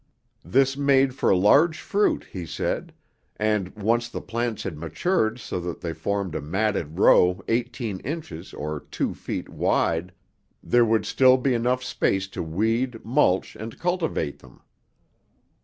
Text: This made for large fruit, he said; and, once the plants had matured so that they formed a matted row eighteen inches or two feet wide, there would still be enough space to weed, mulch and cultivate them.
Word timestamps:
This 0.43 0.75
made 0.75 1.13
for 1.13 1.35
large 1.35 1.79
fruit, 1.79 2.23
he 2.31 2.43
said; 2.43 2.91
and, 3.35 3.69
once 3.75 4.09
the 4.09 4.19
plants 4.19 4.63
had 4.63 4.75
matured 4.75 5.39
so 5.39 5.59
that 5.59 5.81
they 5.81 5.93
formed 5.93 6.33
a 6.33 6.41
matted 6.41 6.97
row 6.97 7.43
eighteen 7.47 7.99
inches 7.99 8.51
or 8.51 8.79
two 8.89 9.13
feet 9.13 9.47
wide, 9.47 10.11
there 10.63 10.85
would 10.85 11.05
still 11.05 11.37
be 11.37 11.53
enough 11.53 11.83
space 11.83 12.27
to 12.29 12.41
weed, 12.41 13.05
mulch 13.05 13.55
and 13.55 13.77
cultivate 13.79 14.39
them. 14.39 14.61